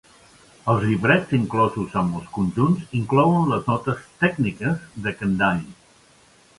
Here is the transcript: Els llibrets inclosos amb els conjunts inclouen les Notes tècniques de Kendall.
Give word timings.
Els 0.71 0.85
llibrets 0.85 1.35
inclosos 1.39 1.93
amb 2.01 2.17
els 2.21 2.33
conjunts 2.39 2.97
inclouen 3.03 3.47
les 3.53 3.71
Notes 3.71 4.05
tècniques 4.25 4.93
de 5.07 5.19
Kendall. 5.23 5.67